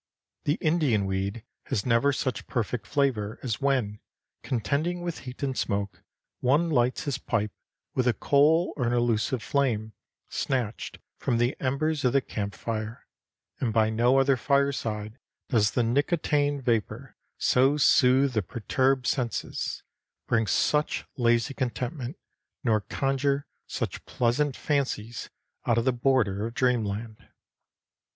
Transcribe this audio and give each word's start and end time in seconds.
The 0.45 0.55
Indian 0.61 1.05
weed 1.05 1.43
has 1.65 1.85
never 1.85 2.11
such 2.11 2.47
perfect 2.47 2.87
flavor 2.87 3.37
as 3.43 3.61
when, 3.61 3.99
contending 4.41 5.03
with 5.03 5.19
heat 5.19 5.43
and 5.43 5.55
smoke, 5.55 6.01
one 6.39 6.71
lights 6.71 7.03
his 7.03 7.19
pipe 7.19 7.51
with 7.93 8.07
a 8.07 8.13
coal 8.13 8.73
or 8.75 8.87
an 8.87 8.93
elusive 8.93 9.43
flame, 9.43 9.93
snatched 10.27 10.97
from 11.19 11.37
the 11.37 11.55
embers 11.59 12.03
of 12.03 12.13
the 12.13 12.19
camp 12.21 12.55
fire, 12.55 13.05
and 13.59 13.71
by 13.73 13.91
no 13.91 14.17
other 14.17 14.35
fireside 14.35 15.19
does 15.49 15.69
the 15.69 15.83
nicotian 15.83 16.59
vapor 16.63 17.15
so 17.37 17.77
soothe 17.77 18.33
the 18.33 18.41
perturbed 18.41 19.05
senses, 19.05 19.83
bring 20.25 20.47
such 20.47 21.05
lazy 21.15 21.53
contentment, 21.53 22.17
nor 22.63 22.81
conjure 22.81 23.45
such 23.67 24.03
pleasant 24.07 24.55
fancies 24.57 25.29
out 25.67 25.77
of 25.77 25.85
the 25.85 25.93
border 25.93 26.47
of 26.47 26.55
dreamland. 26.55 27.27